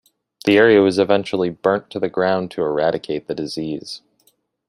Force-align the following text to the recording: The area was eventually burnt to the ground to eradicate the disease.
The 0.45 0.57
area 0.57 0.81
was 0.81 0.97
eventually 0.97 1.51
burnt 1.51 1.91
to 1.91 1.99
the 1.99 2.09
ground 2.09 2.49
to 2.53 2.63
eradicate 2.63 3.27
the 3.27 3.35
disease. 3.35 4.01